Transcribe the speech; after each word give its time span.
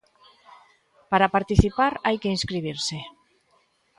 Para 1.11 1.33
participar 1.35 1.93
hai 2.05 2.17
que 2.21 2.33
inscribirse. 2.37 2.97